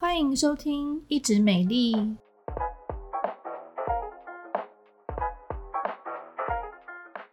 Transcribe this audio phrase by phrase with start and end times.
[0.00, 1.92] 欢迎收听一直美丽。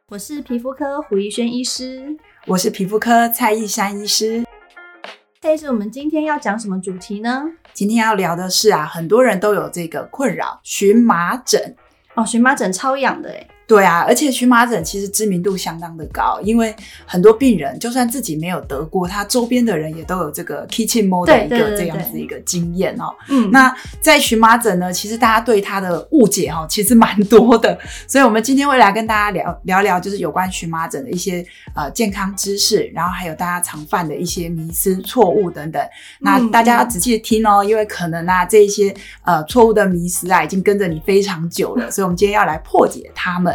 [0.08, 2.18] 我是皮肤科胡宜萱医师，
[2.48, 4.44] 我是皮肤科蔡逸姗医师。
[5.40, 7.46] 这是我们今天要讲什么主题呢？
[7.72, 11.76] 今天要聊的是啊，很多人都有这个困扰——荨麻疹。
[12.16, 13.48] 哦，荨麻疹超痒的诶。
[13.68, 16.76] 对啊，而且荨麻疹其实知名度相当的高，因为
[17.06, 23.06] 很多病人就算自己没有得过，他周边的人也都有这个 kitchen mode 的一个这样子一个经验哦。
[23.28, 27.76] 嗯，那在荨麻疹呢，其实大家对它的误解哈，其实蛮多的，
[28.08, 31.44] 所以我们今天会来跟大家聊聊聊，就是有关荨麻疹的一些
[31.76, 35.82] 呃健康知识，然后还有大家常犯的一些迷思、错误等等。
[36.20, 38.94] 那大家要仔细听哦，因为可能啊这一些
[39.24, 43.55] 呃错误的迷思啊，已经跟着你非常久了， 所以我们今天要来破解它们。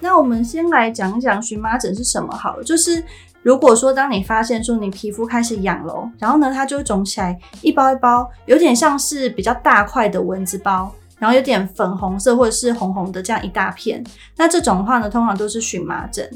[0.00, 2.64] 那我们先来讲一讲荨麻疹是什么好了。
[2.64, 3.02] 就是
[3.42, 14.02] 如果说当你发现说你皮肤开始痒了，然后呢它就肿起来一包一包，有点像是比较大块的蚊子包，然后有点粉红色或者是红红的这样一大片。
[14.36, 16.28] 那这种的话呢，通常都是荨麻疹。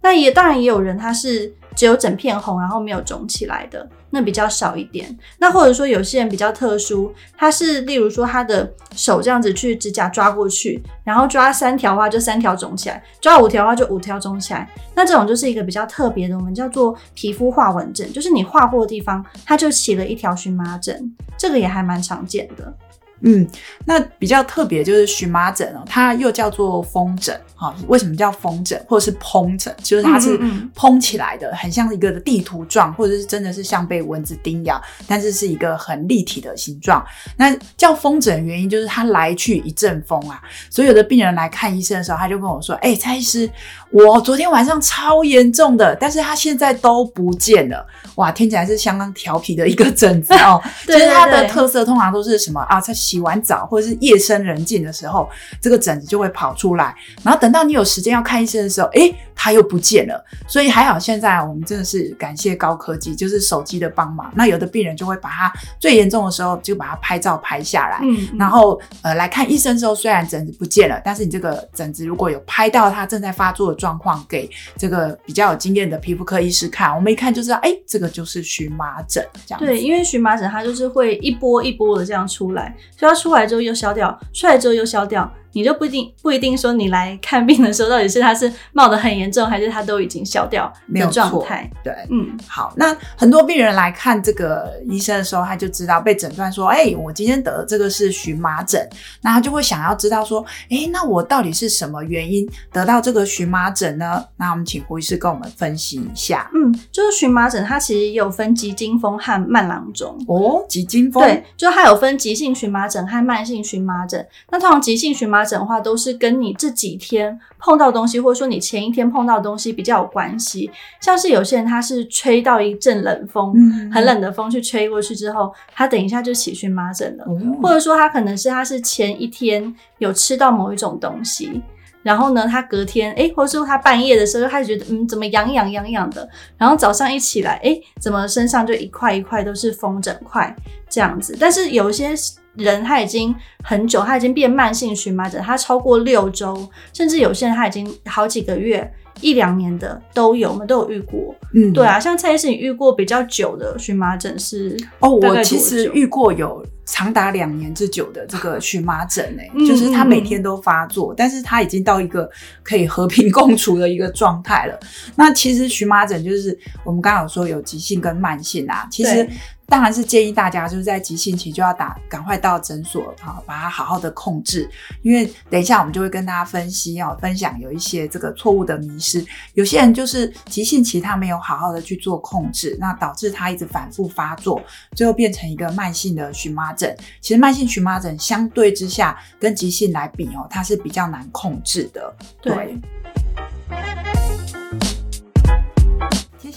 [0.00, 3.88] 那也当然也有人他是只有整片红，然后没有肿起来的。
[4.12, 22.74] 那比较少一点，那或者说有些人比较特殊，他是例如说他的手这样子去指甲抓过去，然后抓三条的话就三条肿起来，抓五条的话就五条肿起来，那这种就是一个比较特别的，我们叫做皮肤划纹症，就是你划过的地方它就起了一条荨麻疹，这个也还蛮常见的。
[23.20, 23.46] 嗯，
[23.84, 27.74] 那比较特别就是荨麻疹哦，它又叫做风疹哈。
[27.88, 29.74] 为什么叫风疹或者是膨疹？
[29.82, 30.38] 就是它是
[30.74, 37.04] 膨起来的，很像一个地图状，或者是真的是像被蚊子叮咬，但是是一个很立体的形状。
[37.36, 40.40] 那叫风疹原因就是它来去一阵风啊。
[40.70, 43.50] 所以有的病人来看医生的时候，他就跟我说：“哎、欸，蔡医师，
[43.90, 50.60] 我昨天晚上超严重的，但是他现在都不见了。”哇，听起来是相当调皮的一个疹子哦。
[50.86, 52.80] 其实它的特色通常都是什么啊？
[52.80, 55.28] 在洗完澡或者是夜深人静的时候，
[55.60, 56.94] 这个疹子就会跑出来。
[57.22, 60.24] 然后等到你有时间要看医生的时候，诶，它又不见了。
[60.48, 64.30] 所以还好，现在我们真的是感谢高科技，就是手机的帮忙。
[64.34, 79.60] 那有的病人就会把它最严重的时候就把它拍照拍下来，嗯嗯然后呃来看医生的时候，虽然疹子不见了，但是你这个疹子如果有拍到它正在发作的状况，给这个比较有经验的皮肤科医师看，我们一看就知道，诶，这个就是荨麻疹这样。
[79.60, 85.30] 对，因为荨麻疹它就是会一波一波的这样出来，所以它出来之后又消掉，出来之后又消掉。
[85.52, 91.70] 你就不一定不一定说你来看病的时候，到底是它是冒得很严重，还是它都已经消掉的状态？
[91.84, 98.88] 对，嗯，好，那很多病人来看这个医生的时候，他就知道被诊断说，哎、欸，我今天得的这个是荨麻疹，
[99.22, 104.24] 那他就会想要知道说，哎、欸，那我到底是什么原因得到这个荨麻疹呢？
[104.36, 106.50] 那我们请胡医师跟我们分析一下。
[106.54, 110.16] 嗯，就是荨麻疹，它其实也有分急惊风和慢郎中。
[110.28, 114.26] 哦，急惊风，对，就是它有分急性荨麻疹和慢性荨麻疹。
[114.50, 120.70] 那通常急性荨麻疹麻疹的话，都是跟你这几天碰到东西，或者说你前一天碰到东西比较有关系。
[121.00, 127.24] 像是有些人他是吹到一阵冷风，嗯、很冷的风去吹过去之后，他等一下就起荨麻疹了。
[127.28, 131.62] 嗯、或者说他可能是他是前一天有吃到某一种东西，
[132.02, 140.54] 然后呢，他隔天哎，或者说他半夜的时候他就觉得嗯，怎么痒痒痒痒的，然后早上一起来哎，怎么身上就一块一块都是风疹块
[140.88, 141.36] 这样子。
[141.40, 142.14] 但是有一些。
[142.56, 151.34] 人他已经很久，他已经变慢性荨麻疹，他超过六周，甚至有些人他已经好几个月、一两年的都有，我们都有遇过。
[151.54, 154.76] 嗯，对啊，像蔡医师，你遇过比较久的荨麻疹是？
[154.98, 162.28] 哦，我其实遇过有长达两年之久的这个荨麻疹诶、欸，就是他每天都发作，嗯、但是他已经到一个
[162.64, 164.78] 可以和平共处的一个状态了。
[165.16, 169.28] 那其实荨麻疹就是我们刚刚有说有急性跟慢性啊，其实。
[169.70, 174.68] 当然是建议大家就是在急性期就要打，赶快到诊所哈，把它好好的控制。
[175.00, 179.24] 因为等一下我们就会跟大家分析哦，分享有一些这个错误的迷失。
[179.54, 184.60] 有些人就是急性期他没有好好的去做控制，那导致他一直反复发作，
[184.96, 186.94] 最后变成一个慢性的荨麻疹。
[187.20, 192.12] 其实慢性荨麻疹相对之下跟急性来比哦，它是比较难控制的。
[192.42, 192.50] 对。
[192.52, 192.80] 对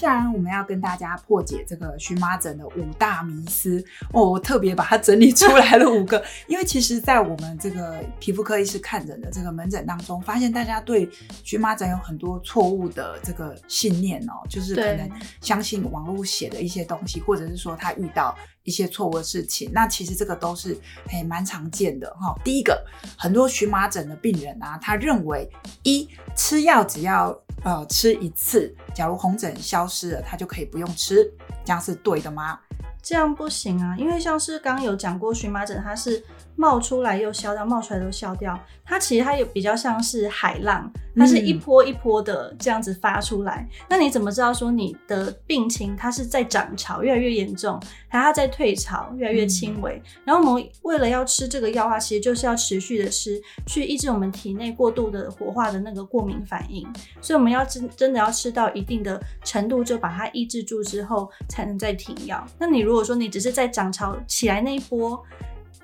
[0.04, 11.08] 下来我们要跟大家破解这个荨麻疹的五大迷思哦，我特别把它整理出来了五个， 因为其实，在我们这个皮肤科医师看诊的这个门诊当中，发现大家对
[11.42, 15.10] 荨麻疹有很多错误的这个信念哦，就是可能
[15.40, 20.78] 相信网络写的一些东西，或者是说他遇到一些错误的事情，那其实这个都是
[21.08, 22.34] 诶蛮常见的哈。
[22.44, 22.84] 第一个，
[23.16, 25.48] 很多荨麻疹的病人啊，他认为
[25.82, 26.06] 一
[26.36, 31.28] 吃药只要呃，吃一次，假如红疹消失了，他就可以不用吃，
[31.64, 32.60] 这样是对的吗？
[33.02, 36.24] 这样不行啊，因为像是刚刚有讲过荨麻疹，它是
[36.56, 43.66] 冒出来又消掉，冒出来又消掉，它其实它也比较像是海浪，它是一波一波的这样子发出来。
[43.70, 50.00] 嗯、那你怎么知道说你的病情它是在涨潮，越来越严重，还是它在退潮，越来越轻微？
[50.04, 56.86] 嗯、然后我们为了要吃这个药的话，其实就是要持续的吃，去抑制我们体内过度的活化的那个过敏反应。
[57.20, 62.46] 所以我们要真真的要吃到一定的程度，就把它抑制住之后，才能再停药。
[62.58, 65.20] 那你如果说你只是在涨潮起来那一波，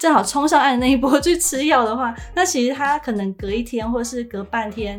[0.00, 4.98] 正好冲上岸的那一波去吃药的话， 那其实他可能隔一天或是隔半天，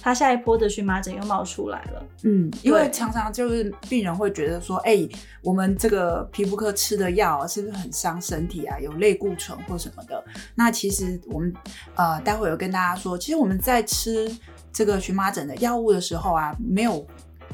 [0.00, 2.02] 他下一波的荨麻疹又冒出来了。
[2.22, 5.10] 嗯，因为常常就是病人会觉得说，哎、欸，
[5.42, 8.78] 我们这个皮肤科吃的药是不是很伤身体啊？
[8.78, 10.24] 有类固醇或什么的？
[10.54, 11.52] 那其实我们
[11.96, 14.30] 呃，待会有跟大家说，其实我们在吃
[14.72, 17.04] 这个荨麻疹的药物的时候啊，没有。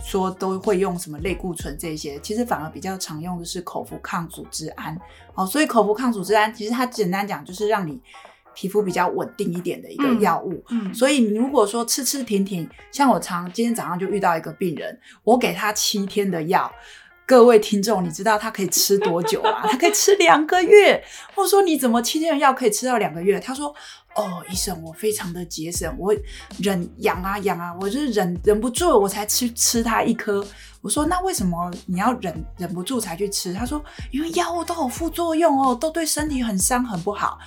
[0.05, 4.99] 说都会用什么类固醇这些，其实反而比较常用的是口服抗组织胺
[5.35, 5.47] 哦。
[5.47, 8.01] 所以口服抗组织胺其实它简单讲就是让你
[8.55, 10.63] 皮肤比较稳定一点的一个药物。
[10.71, 16.71] 嗯，嗯，所以你如果说吃吃停停，像我常今天早上就遇到一个病人，我给他七天的药，
[17.25, 19.67] 各位听众，你知道他可以吃多久吗？
[19.69, 21.03] 他可以吃两个月。
[21.35, 23.39] 或者说你怎么七天的药可以吃到两个月？
[23.39, 23.75] 他说。
[24.15, 26.15] 哦，医生，我非常的节省，我
[26.59, 30.45] 忍痒啊痒啊，我就是忍忍不住，我才吃吃它一颗。
[30.81, 33.53] 我说那为什么你要忍忍不住才去吃？
[33.55, 37.39] 他说因为药物都有副作用哦，都对身体很伤很不好。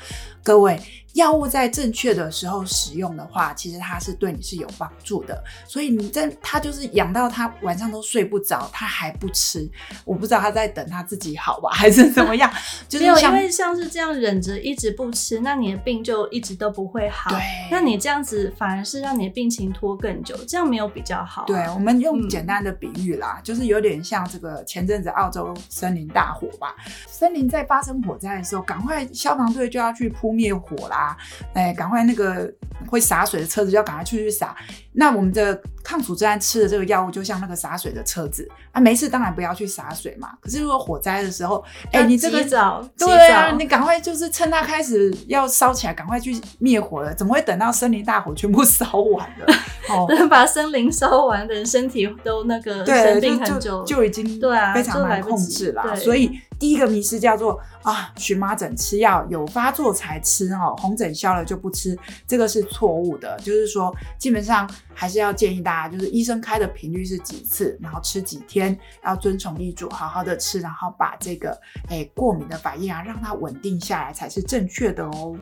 [0.43, 0.79] 各位。
[1.15, 5.41] 药物在正确的时候使用的话，其实它是对你是有帮助的。
[5.65, 9.65] 所以你在他就是痒到他晚上都睡不着，他还不吃，
[10.03, 12.51] 我不知道他在等他自己好吧，还是怎么样？
[12.89, 17.29] 就是，因为像是这样忍着一直不吃，那你的病就一直都不会好。
[17.31, 21.45] 对，那你这样子反而是让你的病情拖更久，这样没有比较好啊。
[21.47, 26.75] 对，我们用简单的比喻啦，嗯，就是有点像这个前阵子澳洲森林大火吧，
[27.07, 31.17] 森林在发生火灾的时候，赶快消防队就要去扑灭火啦。
[31.53, 32.51] 哎，赶快那个
[32.87, 34.55] 会洒水的车子就要赶快出去洒。
[34.97, 40.29] 那我们的抗组织胺吃的这个药物就像那个洒水的车子啊，没事当然不要去洒水嘛。
[40.39, 41.61] 可是如果火灾的时候，
[41.91, 47.13] 哎，你这个早对啊，你赶快就是趁它开始要烧起来，赶快去灭火了。
[47.13, 49.45] 怎么会等到森林大火全部烧完了？
[49.89, 55.95] 哦，把森林烧完的人身体都那个生病很久，就已经对啊非常难控制了。
[55.95, 56.39] 所以。
[56.57, 63.37] 第一个迷思叫做啊，荨麻疹吃药有发作才吃哦，红疹消了就不吃，这个是错误的。
[63.39, 71.59] 就是说，基本上还是要建议大家，就是医生开的频率是几次，然后吃几天，要遵从医嘱，好好的吃，然后把这个
[71.89, 75.35] 诶过敏的反应啊，让它稳定下来才是正确的哦。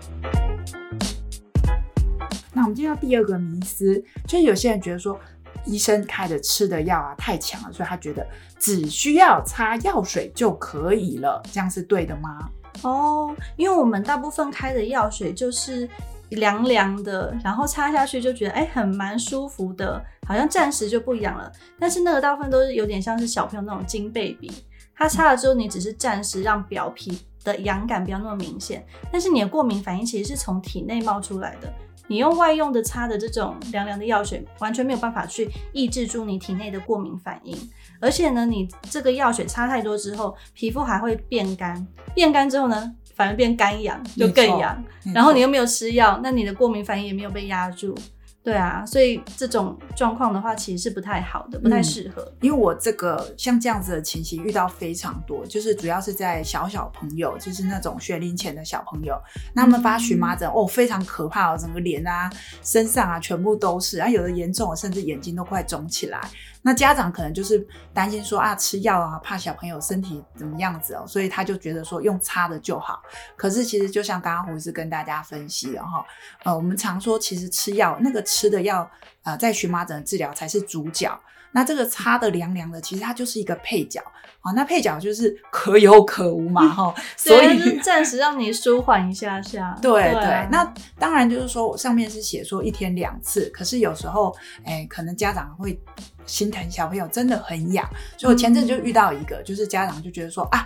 [2.54, 5.20] 那我们进到第二个迷思，就是有些人觉得说。
[5.66, 8.28] 医生开的吃的药啊太强了，所以他觉得
[8.60, 12.50] 只需要擦药水就可以了，这样是对的吗？
[12.82, 15.88] 哦，因为我们大部分开的药水就是
[16.32, 21.50] 凉凉的，然后擦下去就觉得哎，很蛮舒服的，好像暂时就不痒了。
[21.80, 24.52] 但是那个大部分都是有点像是小朋友那种金贝比，
[24.94, 31.72] 它擦了之后你只是暂时让表皮的痒感不要那么明显，但是你的过敏反应其实是从体内冒出来的。
[32.08, 37.58] 你用外用的擦的这种凉凉的药水，完全没有办法去抑制住你体内的过敏反应。
[38.00, 41.88] 而且呢，你这个药水擦太多之后，皮肤还会变干。
[42.14, 44.84] 变干之后呢，反而变干痒，就更痒。
[45.14, 47.96] 然后你又没有吃药，那你的过敏反应也没有被压住。
[48.44, 52.22] 对啊，所以这种状况的话，其实是不太好的，不太适合。
[52.24, 59.18] 嗯，因为我这个像这样子的情形遇到非常多，就是主要是在小小朋友，就是那种学龄前的小朋友，
[59.54, 62.30] 那他们发荨麻疹哦，非常可怕哦，整个脸啊、
[62.62, 66.20] 身上啊全部都是，啊有的严重，甚至眼睛都快肿起来。
[66.66, 73.02] 那家长可能就是担心说啊，吃药啊，怕小朋友身体怎么样子哦，所以他就觉得说用擦的就好。
[73.36, 76.06] 可是其实就像刚刚胡医师跟大家分析的哈，
[76.44, 78.90] 呃，我们常说其实吃药那个吃的药，
[79.24, 81.20] 呃，在荨麻疹的治疗才是主角。
[81.56, 84.02] 那这个擦的凉凉的，其实它就是一个配角
[84.42, 84.52] 啊。
[84.54, 87.04] 那配角就是可有可无嘛， 哈、嗯。
[87.16, 89.78] 所以是暂时让你舒缓一下下。
[89.80, 90.48] 对对，对。
[90.52, 95.80] 那当然就是说，我上面是写说一天两次，可是有时候，哎、欸，可能家长会
[96.26, 97.88] 心疼小朋友真的很痒，
[98.18, 100.66] 所以我前阵就遇到一个，嗯、就是家长就觉得说啊。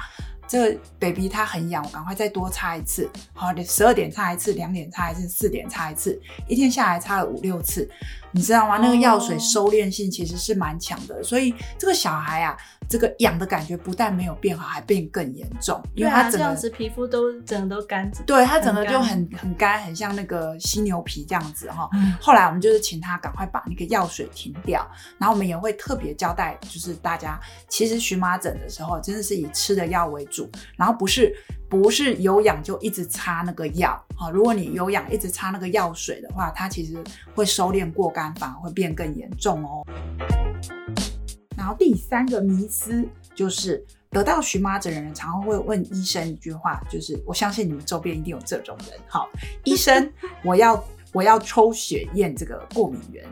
[0.49, 3.09] 这个 baby 他很痒，我赶快再多擦一次。
[3.33, 7.85] 好，十二点擦一次，两点擦一次，四点擦一次，一天下来擦了五六次，
[8.31, 8.77] 你知道吗？
[8.77, 12.57] 那个药水收敛性其实是蛮强的，所以这个小孩啊。
[12.89, 21.89] 这个痒的感觉不但没有变好，还变更严重，因为他整个、啊、这样子皮肤都整个都干，对，他整个就很很干，很像那个犀牛皮这样子哈。
[21.95, 31.35] 嗯、后来我们就是请他赶快把那个药水停掉，然后我们也会特别交代，就是大家其实荨麻疹的时候真的是以吃的药为主，然后不是
[31.69, 34.01] 不是有氧就一直擦那个药。
[34.15, 37.03] 好，如果你有氧一直擦那个药水的话，它其实
[37.35, 39.85] 会收敛过干，反而会变更严重哦。
[41.57, 48.99] 然后第三个迷思就是，得到荨麻疹的人常常会问医生一句话，就是我相信你们周边一定有这种人。
[49.07, 49.27] 好，
[49.65, 50.11] 医生，
[50.43, 50.81] 我要
[51.11, 53.25] 我要抽血验这个过敏原。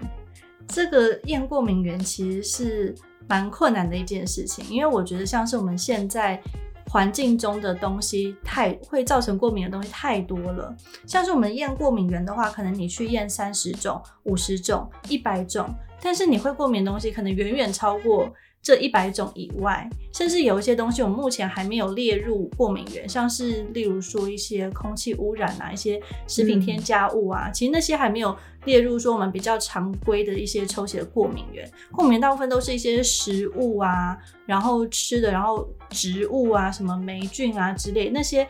[0.68, 2.96] 这个验过敏原其实是
[3.27, 6.42] 蛮困难的一件事情，因为我觉得像是我们现在
[6.88, 10.75] 环境中的东西太会造成过敏的东西太多了。
[11.06, 18.32] 像是我们验过敏源的话，可能你去验三十种、五十种、一百种，但是你会过敏的东西可能远远超过。
[18.65, 31.69] 这一百种以外，甚至有一些东西我们目前还没有列入过敏源，像是例如说一些空气污染啊，一些食品添加物啊，嗯、其实那些还没有列入说我们比较常规的一些抽血的过敏源。
[31.91, 34.17] 过敏源大部分都是一些食物啊，
[34.48, 38.48] 然后吃的，然后植物啊，什么霉菌啊之类那些。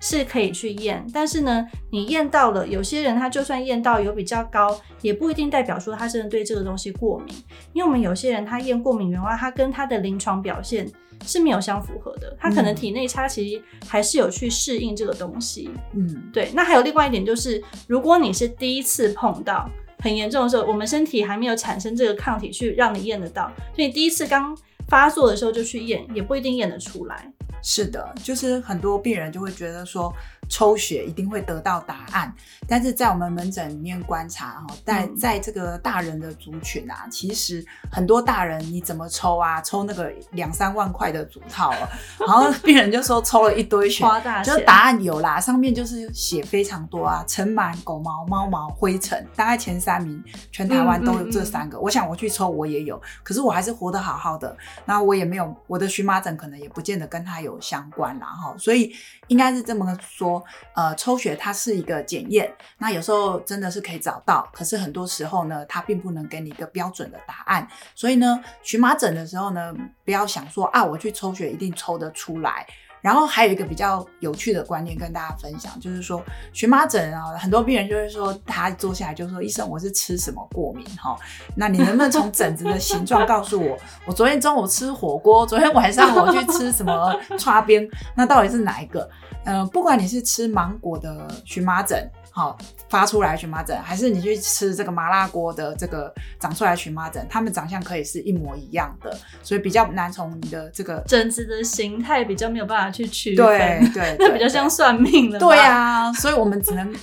[0.00, 7.34] 是可以去验，但是呢，你验到了，有些人他就算验到有比较高，也不一定代表说他真的对这个东西过敏。
[7.74, 10.90] 因为我们有些人他验过敏原的话，他跟他的临床表现
[11.26, 15.68] 是没有相符合的，他可能体内他其实还是有去适应这个东西。
[15.94, 16.50] 嗯，对。
[16.54, 24.56] 那还有另外一点就是，如果你是第一次碰到很严重的时候，我们身体还没有产生这个抗体去让你验得到，所以第一次刚
[24.88, 27.30] 发作的时候就去验，也不一定验得出来。
[27.62, 30.14] 是的，就是很多病人就会觉得说，
[30.50, 32.34] 抽血一定会得到答案，
[32.68, 39.60] 但是在我们门诊里面观察哈，在在这个大人的族群啊，其实很多大人你怎么抽啊？
[39.62, 41.72] 抽那个两三万块的组套，
[42.18, 44.04] 然后病人就说抽了一堆血，
[44.44, 51.78] 就答案有啦，上面就是血非常多啊，尘螨、狗毛、猫毛、灰尘，大概前三名，全台湾都有这三个。
[51.78, 58.92] 我想我去抽我也有，可是我还是活得好好的，那我也没有我的荨麻疹，可能也不见得跟他有相关啦哈，所以
[59.28, 60.39] 应该是这么说。
[60.74, 67.66] 呃，抽血它是一个检验，那有时候真的是可以找到，可是很多时候呢，它并不能给你一个标准的答案。
[67.94, 72.66] 所以呢，荨麻疹的时候呢，不要想说啊，我去抽血一定抽得出来。
[73.00, 81.16] 然后还有一个比较有趣的观念跟大家分享，就是说荨麻疹啊，很多病人就会说，他坐下来就说，医生，我是吃什么过敏哈？
[81.54, 83.76] 那你能不能从疹子的形状告诉我，
[84.06, 89.08] 我昨天中午吃火锅，昨天晚上我去吃什么 叉边，那到底是哪一个？
[89.44, 92.56] 嗯、呃，不管你是吃芒果的荨麻疹，好
[92.88, 106.94] 发出来荨麻疹，还是你去吃这个麻辣锅的这个长出来荨麻疹，它们长相可以是一模一样的，所以比较难从你的这个疹子的形态比较没有办法去区分，对对， 那比较像算命了，对啊，所以我们只能。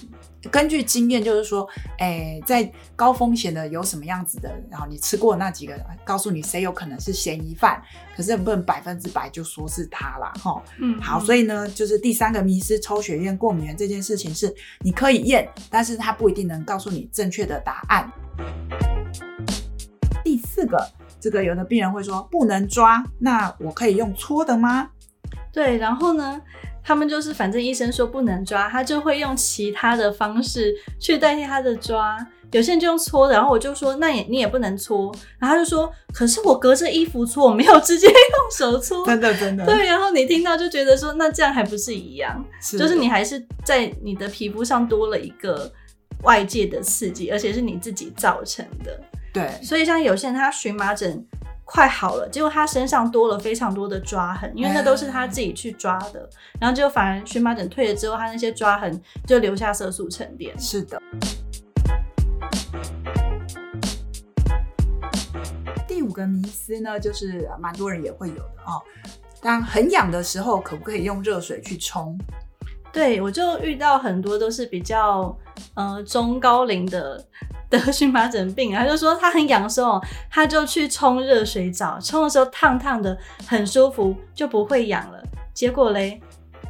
[0.47, 7.81] 根据经验，就是说，哎、欸，在高风险的有什么样子的，然后你吃过那几个，告诉你谁有可能是嫌疑犯，
[8.15, 10.33] 可是不能百分之百就说是他啦。
[10.41, 10.61] 哈。
[10.79, 18.11] 嗯，好，所以呢，就是第三个迷失，抽血验过敏原这件事情是你可以验，但是它不一定能告诉你正确的答案。
[20.23, 20.77] 第四个，
[21.19, 24.89] 这个有的病人会说不能抓，那我可以用搓的吗？
[25.51, 26.39] 对，然后呢？
[26.87, 32.17] 他们就是，反正医生说不能抓，他就会用其他的方式去代替他的抓。
[32.53, 35.13] 有些人就用搓的，然后我就说，那也你也不能搓。
[35.37, 38.15] 然后他就说，可是我隔着衣服搓，我没有直接用
[38.57, 39.03] 手搓。
[39.05, 39.65] 真的真的。
[39.65, 42.41] 对，然后你听到就觉得说，那这样还不是一样？
[42.61, 45.69] 是，就是你还是在你的皮肤上多了一个
[46.23, 48.97] 外界的刺激，而且是你自己造成的。
[49.33, 49.49] 对。
[49.61, 51.27] 所以像有些人他荨麻疹。
[51.69, 56.29] 快好了，结果他身上多了非常多的抓痕，因为那都是他自己去抓的，嗯、
[56.61, 60.57] 然后就反而荨麻疹退了之后，他那些抓痕就留下色素沉淀。
[60.57, 60.97] 是的。
[65.85, 68.81] 第五个迷思呢，就是蛮多人也会有的哦。
[69.41, 72.17] 当很痒的时候，可不可以用热水去冲？
[72.93, 75.37] 对，我就遇到很多都是比较
[75.75, 77.23] 呃中高龄的。
[77.69, 85.21] 得荨麻疹病， 他就说他很痒的时候，他就去冲热水澡，冲的时候烫烫的，很舒服，就不会痒了。
[85.53, 86.21] 结果嘞，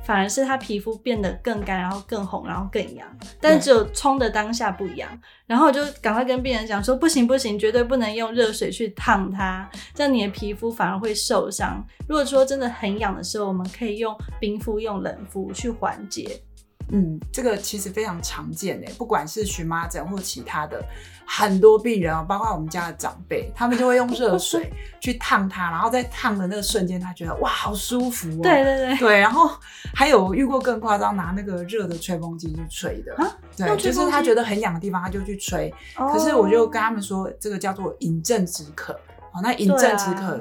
[0.06, 3.06] 反而是他皮肤变得更干，然后更红，然后更痒。
[3.42, 5.10] 但是只有冲的当下不痒，
[5.46, 11.86] 然后我就赶快跟病人讲说，不行不行，绝对不能用热水去烫它，这样你的皮肤反而会受伤。
[12.08, 16.42] 如果说真的很痒的时候，我们可以用冰敷、用冷敷去缓解。
[16.92, 20.82] 嗯，这个其实非常常见诶，不管是荨麻疹或其他的，
[21.26, 28.40] 很多病人哦，包括我们家的长辈，他们就会用热水 去烫它，然后在烫的那个瞬间，他觉得哇，好舒服哦。
[28.42, 28.98] 对对对。
[28.98, 29.52] 对，然后
[29.94, 33.14] 还有遇过更夸张，拿那个热的吹风机去吹的。
[33.16, 33.38] 啊？
[33.58, 35.74] 对，就是他觉得很痒的地方，他就去吹。
[35.98, 36.10] 哦。
[36.14, 38.98] 可是我就跟他们说，这个叫做饮鸩止渴。
[39.34, 40.38] 好，那饮鸩止渴，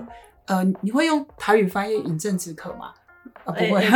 [0.47, 2.93] 啊、呃，你会用台语翻译饮鸩止渴吗？
[3.47, 3.87] 啊，不会，不会，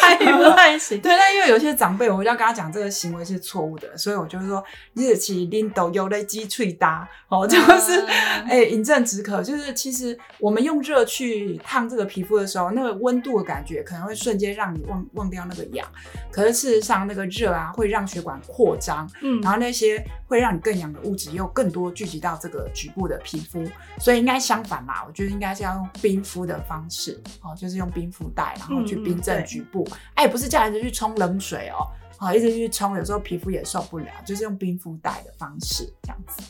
[0.00, 1.00] 太 不太行。
[1.00, 4.62] 对，但因为有些长辈，我就要跟他讲这个行为是错误的，所以我就说
[4.94, 8.04] 日起拎豆油的鸡脆搭哦，就是
[8.48, 15.86] 哎饮鸩止渴，就是其实我们用热去烫这个皮肤的时候，那个温度的感觉可能会瞬间让你忘忘掉那个痒，
[16.32, 23.64] 可是事实上那个热啊会让血管扩张，嗯，然后那些会让你更痒的物质又更多聚集到这个局部的皮肤，
[24.00, 28.55] 所以应该相反嘛，我觉得应该是要用冰敷的方式哦，就是用冰敷袋。
[28.58, 31.86] 然后去冰镇局部，哎、嗯，不是叫人去冲冷水哦，
[32.18, 36.42] 好，一直去冲，有时候皮肤也受不了，就是用冰敷袋的方式这样子。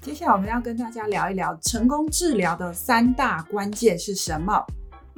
[0.00, 4.64] 接下来我们要跟大家聊一聊成功治疗的三大关键是什么？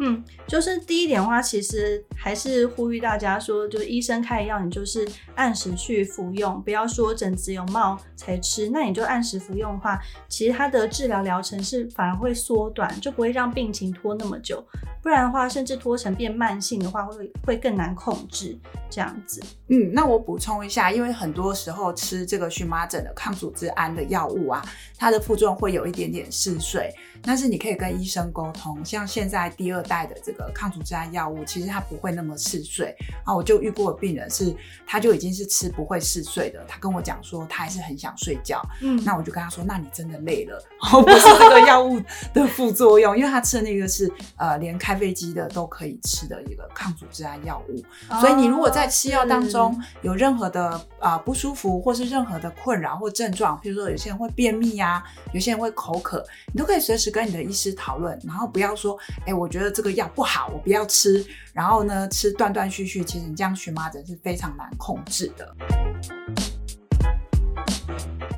[0.03, 8.71] 嗯，就是第一点的话，其实还是呼吁大家说，就是医生开的药，你就是按时去服用，不要说疹子有冒才吃。
[8.71, 14.65] 那你就按时服用的话，其实它的治疗疗程是反而会缩短，就不会让病情拖那么久。
[15.03, 18.59] 不然的话，甚至拖成变慢性的话，会会更难控制
[18.91, 19.43] 这样子。
[19.69, 24.63] 嗯，那我补充一下，因为很多时候吃这个荨麻疹的抗组织胺的药物啊，
[24.99, 26.93] 它的副作用会有一点点嗜睡，
[27.23, 28.85] 但是你可以跟医生沟通。
[28.85, 32.95] 像现在第二代的这个抗组织胺药物，其实它不会那么嗜睡
[33.25, 33.35] 啊。
[33.35, 34.55] 我就遇过的病人是，
[34.87, 38.63] 他就已经是吃不会嗜睡的，他跟我讲说他还是很想睡觉。
[38.81, 40.63] 嗯，那我就跟他说，那你真的累了，
[41.03, 42.01] 不是这个药物
[42.33, 47.85] 的副作用，因为他吃的那个是呃连开飞机的都可以吃的一个抗组织胺药物。
[48.09, 50.71] 哦，所以你如果在吃药当中有任何的
[51.01, 60.07] 啊、呃、不舒服，或是任何的困扰或症状，譬如说有些人会便秘呀、啊，有些人会口渴，你都可以随时跟你的医师讨论，然后不要说，哎，我觉得这个药。
[60.15, 61.25] 不好，我不要吃。
[61.55, 65.57] 然后呢，吃断断续续，其实你这样荨麻疹是非常难控制的。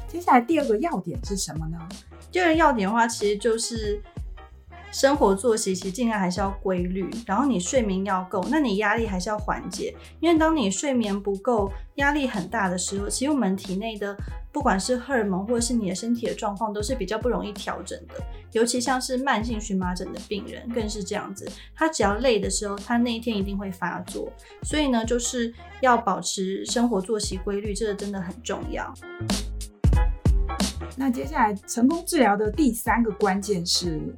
[0.06, 1.76] 接下来第二个要点是什么呢？
[2.30, 4.00] 第二个要点的话，其实就是。
[4.92, 9.94] 生活作息其实尽量还是要规律，然后你睡眠要够，那你压力还是要缓解。
[10.20, 14.14] 因为当你睡眠不够、压力很大的时候，其实我们体内的
[14.52, 18.22] 不管是荷尔蒙或者是你的身体的状况，都是比较不容易调整的。
[18.52, 21.50] 尤其像是慢性荨麻疹的病人，更是这样子。
[21.74, 24.30] 他只要累的时候，他那一天一定会发作。
[24.62, 28.92] 所以呢，就是要保持生活作息规律，这个真的很重要。
[30.96, 34.14] 那接下来成功治疗的第三个关键是。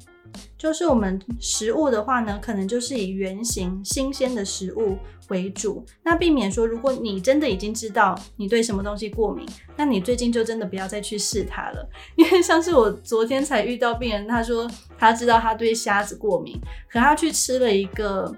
[0.57, 4.97] 就是我们食物的话呢，可能就是以原型新鲜的食物
[5.29, 5.85] 为主。
[6.03, 11.89] 那避免说，如果你真的已经知道你对什么东西过敏，那你最近就真的不要再去试它了。
[12.15, 18.33] 因为像是我昨天才遇到病人，他说他知道他对虾子过敏，可他去吃了一个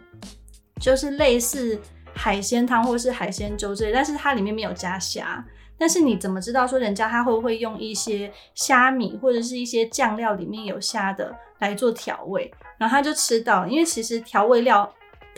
[0.79, 1.79] 就是类似
[2.13, 5.45] 海鲜汤或是海鲜粥之类，但是它里面没有加虾。
[5.78, 14.92] 但是你怎么知道说人家他会不会用一些虾米或者是一些酱料里面有虾的来做调味，然后他就吃到，因为其实调味料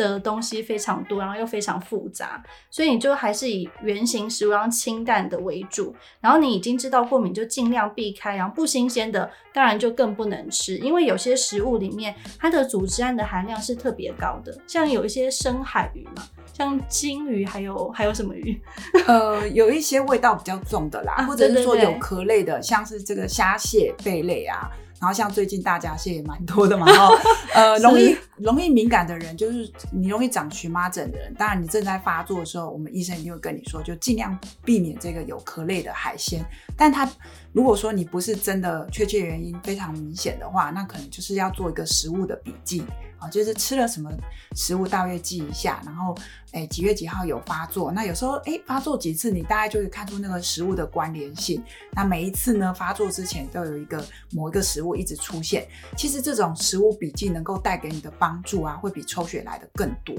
[0.08, 5.96] 的东西非常多，然后又非常复杂，所以你就还是以原型食物，然后清淡的为主。
[6.22, 8.36] 然后你已经知道过敏，就尽量避开。
[8.36, 16.24] 然后不新鲜的，当然就更不能吃，因为有些食物里面它的组织胺的含量是特别高的，像有一些深海鱼嘛。
[16.54, 18.62] 像金鱼，还有还有什么鱼？
[19.08, 24.70] 呃，有一些味道比较重的啦，啊、或者是说有壳类的，像是这个虾蟹、贝类啊。
[25.00, 27.16] 然后像最近大闸蟹也蛮多的嘛，然后
[27.54, 36.44] 呃，容易容易敏感的人，就是你容易长荨麻疹的人，当然你正在发作的时候，我们医生一定会跟你说，就尽量避免这个有壳类的海鲜。
[36.76, 37.10] 但他
[37.52, 42.84] 如果说你不是真的确切原因非常明显的话，那可能就是要做一个食物的笔记。
[43.20, 44.10] 啊，就是吃了什么
[44.56, 46.16] 食物，大约记一下，然后，
[46.54, 47.92] 哎，几月几号有发作？
[47.92, 51.62] 那有时候，哎，发作几次，你大概就会看出那个食物的关联性。
[51.92, 55.68] 那每一次呢，发作之前都有一个某一个食物一直出现。
[55.98, 60.16] 其实这种食物笔记能够带给你的帮助啊，会比抽血来的更多。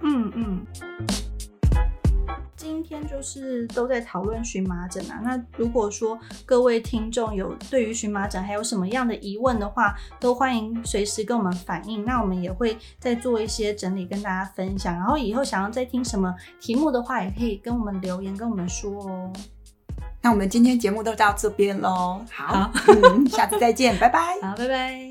[0.00, 0.66] 嗯嗯。
[2.56, 5.20] 今天就是都在讨论荨麻疹啊。
[5.22, 12.04] 那如果说各位听众有对于荨麻疹还有什么样的疑问的话，都欢迎随时跟我们反映。
[12.04, 14.94] 那我们也会再做一些整理跟大家分享。
[14.94, 19.32] 然后以后想要再听什么题目的话，也可以跟我们留言跟我们说哦。
[20.22, 22.24] 那我们今天节目都到这边喽。
[22.32, 24.34] 好，好嗯，下次再见，拜拜。
[24.42, 25.05] 好，拜拜。